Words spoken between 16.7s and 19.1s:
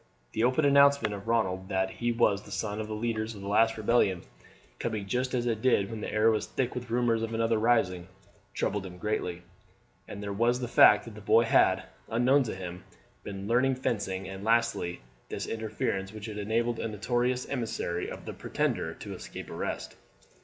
a notorious emissary of the Pretender